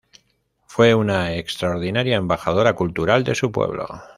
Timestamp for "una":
0.95-1.35